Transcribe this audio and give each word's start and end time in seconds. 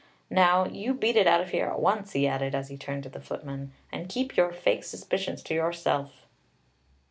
Now, 0.31 0.65
you 0.65 0.95
beat 0.95 1.15
it 1.15 1.27
out 1.27 1.41
of 1.41 1.51
here 1.51 1.67
at 1.67 1.79
once," 1.79 2.13
he 2.13 2.25
added, 2.27 2.55
as 2.55 2.69
he 2.69 2.75
turned 2.75 3.03
to 3.03 3.09
the 3.09 3.21
footman, 3.21 3.71
"and 3.91 4.09
keep 4.09 4.35
your 4.35 4.51
fake 4.51 4.83
suspicions 4.83 5.43
to 5.43 5.53
yourself." 5.53 6.25